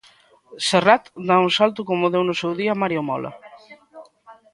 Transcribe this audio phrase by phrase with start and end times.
[0.67, 3.31] Serrat dá un salto como deu no seu día Mario Mola.